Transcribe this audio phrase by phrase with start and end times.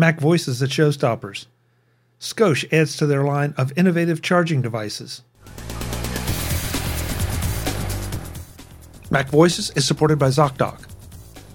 [0.00, 1.44] Mac Voices at Showstoppers.
[2.18, 5.20] Scosche adds to their line of innovative charging devices.
[9.10, 10.86] Mac Voices is supported by ZocDoc.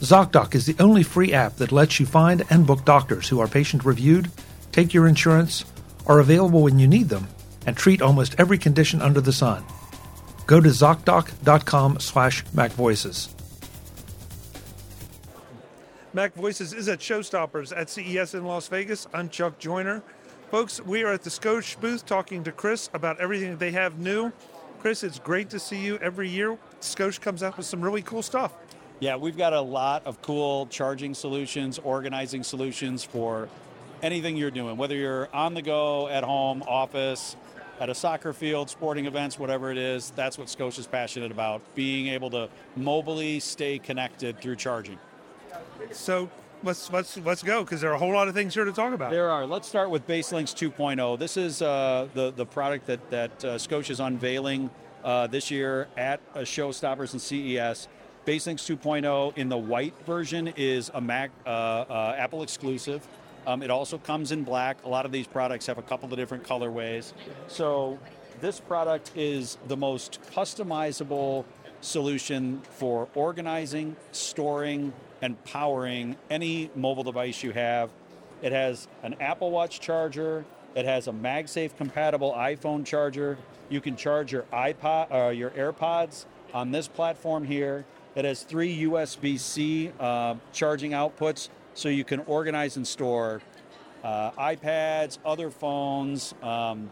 [0.00, 3.46] ZocDoc is the only free app that lets you find and book doctors who are
[3.46, 4.30] patient reviewed,
[4.72, 5.66] take your insurance,
[6.06, 7.28] are available when you need them,
[7.66, 9.62] and treat almost every condition under the sun.
[10.46, 13.28] Go to ZocDoc.com slash MacVoices.
[16.12, 19.06] Mac Voices is at Showstoppers at CES in Las Vegas.
[19.14, 20.02] I'm Chuck Joiner.
[20.50, 24.32] Folks, we are at the Scosche booth talking to Chris about everything they have new.
[24.80, 26.58] Chris, it's great to see you every year.
[26.80, 28.56] Scosche comes out with some really cool stuff.
[28.98, 33.48] Yeah, we've got a lot of cool charging solutions, organizing solutions for
[34.02, 37.36] anything you're doing, whether you're on the go, at home, office,
[37.78, 40.10] at a soccer field, sporting events, whatever it is.
[40.16, 44.98] That's what is passionate about, being able to mobily stay connected through charging.
[45.92, 46.30] So
[46.62, 48.92] let's let's let's go because there are a whole lot of things here to talk
[48.92, 49.10] about.
[49.10, 49.46] There are.
[49.46, 51.18] Let's start with BaseLynx 2.0.
[51.18, 54.70] This is uh, the the product that that uh, Scosche is unveiling
[55.04, 57.88] uh, this year at uh, Showstoppers and CES.
[58.26, 63.06] BaseLynx 2.0 in the white version is a Mac uh, uh, Apple exclusive.
[63.46, 64.84] Um, it also comes in black.
[64.84, 67.14] A lot of these products have a couple of different colorways.
[67.48, 67.98] So
[68.40, 71.46] this product is the most customizable
[71.80, 74.92] solution for organizing, storing,
[75.22, 77.90] and powering any mobile device you have.
[78.42, 80.44] It has an Apple Watch charger.
[80.74, 83.36] It has a MagSafe compatible iPhone charger.
[83.68, 87.84] You can charge your iPod uh, your AirPods on this platform here.
[88.14, 93.40] It has three USB-C uh, charging outputs, so you can organize and store
[94.02, 96.90] uh, iPads, other phones, um,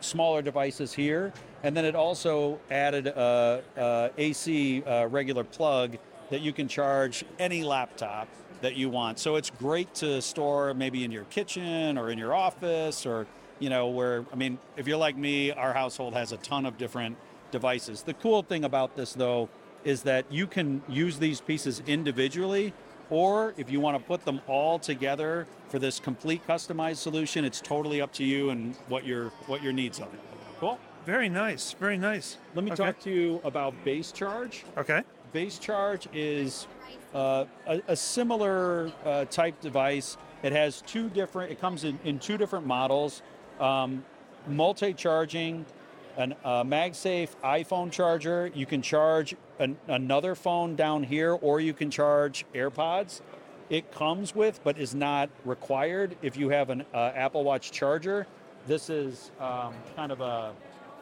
[0.00, 1.32] smaller devices here.
[1.62, 5.98] And then it also added a, a AC uh, regular plug
[6.30, 8.28] that you can charge any laptop
[8.60, 9.18] that you want.
[9.18, 13.26] So it's great to store maybe in your kitchen or in your office or,
[13.58, 16.78] you know, where, I mean, if you're like me, our household has a ton of
[16.78, 17.16] different
[17.50, 18.02] devices.
[18.02, 19.48] The cool thing about this, though,
[19.84, 22.72] is that you can use these pieces individually,
[23.08, 27.60] or if you want to put them all together for this complete customized solution, it's
[27.60, 30.08] totally up to you and what your what your needs are.
[30.58, 30.78] Cool.
[31.06, 31.72] Very nice.
[31.72, 32.36] Very nice.
[32.54, 32.84] Let me okay.
[32.84, 34.64] talk to you about base charge.
[34.76, 35.02] Okay.
[35.32, 36.66] Base charge is
[37.14, 40.16] uh, a, a, similar uh, type device.
[40.42, 41.52] It has two different.
[41.52, 43.22] It comes in, in two different models.
[43.58, 44.04] Um,
[44.46, 45.64] multi-charging,
[46.16, 48.50] an uh, MagSafe iPhone charger.
[48.54, 53.20] You can charge an, another phone down here, or you can charge AirPods.
[53.68, 58.26] It comes with, but is not required if you have an uh, Apple Watch charger.
[58.66, 60.52] This is um, kind of a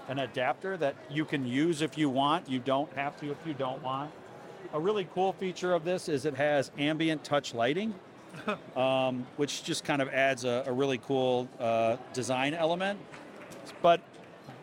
[0.09, 2.49] an adapter that you can use if you want.
[2.49, 4.11] You don't have to if you don't want.
[4.73, 7.95] A really cool feature of this is it has ambient touch lighting,
[8.77, 12.99] um, which just kind of adds a, a really cool uh, design element.
[13.83, 14.01] But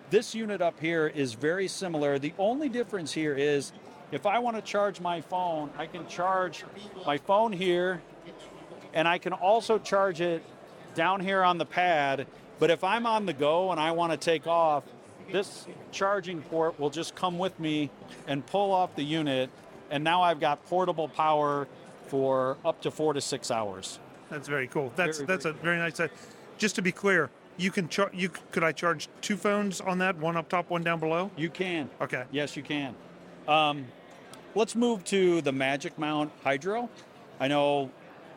[0.10, 2.20] this unit up here is very similar.
[2.20, 3.72] The only difference here is
[4.12, 6.64] if I want to charge my phone, I can charge
[7.06, 8.02] my phone here
[8.94, 10.44] and I can also charge it
[10.94, 12.28] down here on the pad.
[12.60, 14.84] But if I'm on the go and I want to take off,
[15.32, 17.90] this charging port will just come with me
[18.28, 19.50] and pull off the unit,
[19.90, 21.68] and now I've got portable power
[22.08, 24.00] for up to four to six hours.
[24.30, 24.92] That's very cool.
[24.96, 26.00] That's very, that's very a very nice.
[26.00, 26.08] Uh,
[26.58, 30.18] just to be clear, you can char- you could I charge two phones on that,
[30.18, 31.32] one up top, one down below?
[31.38, 31.90] You can.
[32.02, 32.24] Okay.
[32.32, 32.96] Yes, you can.
[33.48, 33.86] Um,
[34.56, 36.90] let's move to the Magic Mount Hydro.
[37.40, 37.92] I know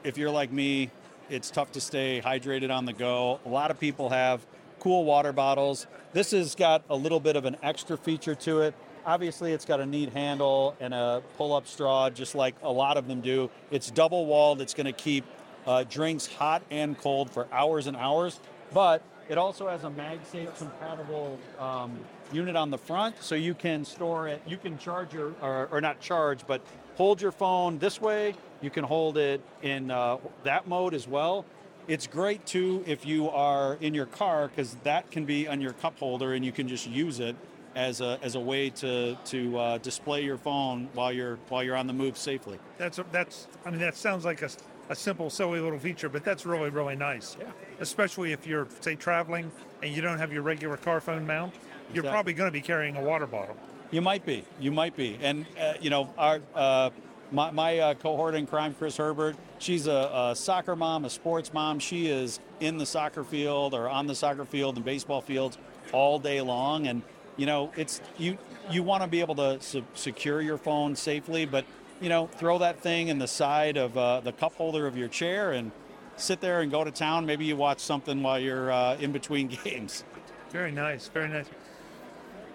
[0.04, 0.90] if you're like me,
[1.30, 3.40] it's tough to stay hydrated on the go.
[3.44, 4.44] A lot of people have
[4.80, 5.86] cool water bottles.
[6.12, 8.74] This has got a little bit of an extra feature to it.
[9.04, 12.96] Obviously, it's got a neat handle and a pull up straw, just like a lot
[12.96, 13.50] of them do.
[13.70, 15.24] It's double walled, it's going to keep
[15.66, 18.40] uh, drinks hot and cold for hours and hours,
[18.72, 21.98] but it also has a MagSafe compatible um,
[22.32, 24.42] unit on the front, so you can store it.
[24.46, 26.62] You can charge your, or, or, not charge, but
[26.96, 28.34] hold your phone this way.
[28.62, 31.44] You can hold it in uh, that mode as well.
[31.88, 35.72] It's great too if you are in your car because that can be on your
[35.72, 37.34] cup holder and you can just use it
[37.74, 41.76] as a, as a way to to uh, display your phone while you're while you're
[41.76, 42.58] on the move safely.
[42.76, 44.50] That's that's I mean that sounds like a,
[44.90, 47.38] a simple silly little feature, but that's really really nice.
[47.40, 47.46] Yeah.
[47.80, 49.50] Especially if you're say traveling
[49.82, 51.54] and you don't have your regular car phone mount,
[51.94, 53.56] you're probably going to be carrying a water bottle.
[53.90, 54.44] You might be.
[54.60, 55.18] You might be.
[55.22, 56.40] And uh, you know our.
[56.54, 56.90] Uh,
[57.30, 61.52] my, my uh, cohort in crime, Chris Herbert, she's a, a, soccer mom, a sports
[61.52, 61.78] mom.
[61.78, 65.58] She is in the soccer field or on the soccer field and baseball fields
[65.92, 66.86] all day long.
[66.86, 67.02] And
[67.36, 68.36] you know, it's you
[68.70, 71.64] you want to be able to su- secure your phone safely, but
[72.00, 75.08] you know, throw that thing in the side of uh, the cup holder of your
[75.08, 75.70] chair and
[76.16, 77.26] sit there and go to town.
[77.26, 80.04] Maybe you watch something while you're uh, in between games.
[80.50, 81.46] Very nice, very nice.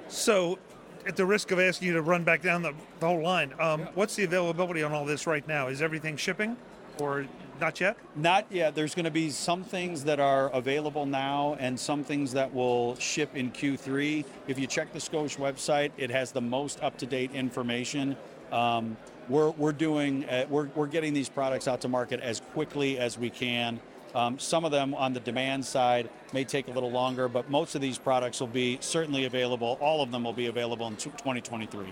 [0.07, 0.59] So,
[1.05, 3.81] at the risk of asking you to run back down the, the whole line, um,
[3.81, 3.87] yeah.
[3.95, 5.67] what's the availability on all this right now?
[5.67, 6.57] Is everything shipping,
[6.99, 7.25] or
[7.59, 7.97] not yet?
[8.15, 8.75] Not yet.
[8.75, 12.95] There's going to be some things that are available now and some things that will
[12.97, 14.25] ship in Q3.
[14.47, 18.15] If you check the Scosche website, it has the most up to date information.
[18.51, 18.97] Um,
[19.29, 23.17] we're, we're doing uh, we're, we're getting these products out to market as quickly as
[23.17, 23.79] we can.
[24.15, 27.73] Um, some of them on the demand side may take a little longer, but most
[27.73, 29.77] of these products will be certainly available.
[29.81, 31.87] All of them will be available in 2023.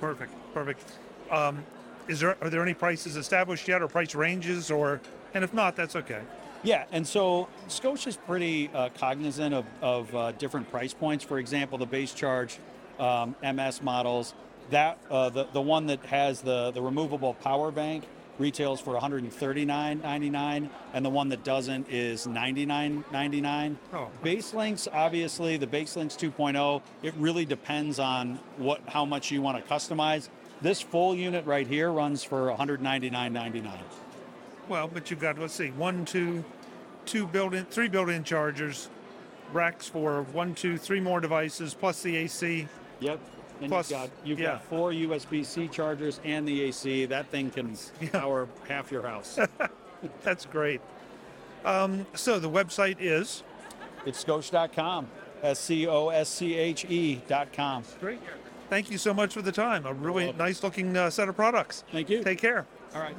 [0.00, 0.92] Perfect, perfect.
[1.30, 1.64] Um,
[2.08, 5.00] is there are there any prices established yet, or price ranges, or
[5.34, 6.22] and if not, that's okay.
[6.62, 11.24] Yeah, and so is pretty uh, cognizant of, of uh, different price points.
[11.24, 12.58] For example, the base charge
[12.98, 14.34] um, MS models,
[14.70, 18.04] that uh, the the one that has the the removable power bank
[18.40, 23.76] retails for $139.99, and the one that doesn't is $99.99.
[23.92, 24.08] Oh.
[24.24, 29.72] BaseLynx, obviously, the BaseLynx 2.0, it really depends on what how much you want to
[29.72, 30.28] customize.
[30.62, 33.70] This full unit right here runs for $199.99.
[34.68, 36.44] Well, but you've got let's see, one, two,
[37.04, 38.88] two built-in, three built-in chargers,
[39.52, 42.66] racks for one, two, three more devices plus the AC.
[43.00, 43.20] Yep.
[43.60, 44.52] And Plus, you've got, you've yeah.
[44.52, 47.04] got four USB-C chargers and the AC.
[47.06, 48.08] That thing can yeah.
[48.08, 49.38] power half your house.
[50.22, 50.80] That's great.
[51.64, 53.42] Um, so the website is?
[54.06, 55.08] It's scosche.com.
[55.42, 57.82] S-C-O-S-C-H-E dot com.
[57.98, 58.20] Great.
[58.68, 59.86] Thank you so much for the time.
[59.86, 61.84] A really nice looking uh, set of products.
[61.90, 62.22] Thank you.
[62.22, 62.66] Take care.
[62.94, 63.16] All right.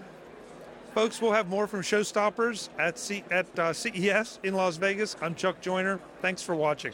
[0.93, 5.15] Folks, we'll have more from Showstoppers at, C- at uh, CES in Las Vegas.
[5.21, 5.99] I'm Chuck Joiner.
[6.21, 6.93] Thanks for watching.